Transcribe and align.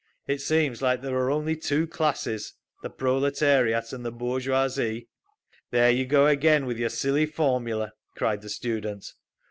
It 0.25 0.41
seems 0.41 0.81
like 0.81 1.03
there 1.03 1.15
are 1.15 1.29
only 1.29 1.55
two 1.55 1.85
classes, 1.85 2.55
the 2.81 2.89
proletariat 2.89 3.93
and 3.93 4.03
the 4.03 4.11
bourgeoisie—" 4.11 5.09
"There 5.69 5.91
you 5.91 6.07
go 6.07 6.25
again 6.25 6.65
with 6.65 6.79
your 6.79 6.89
silly 6.89 7.27
formula!" 7.27 7.91
cried 8.15 8.41
the 8.41 8.49
student. 8.49 9.13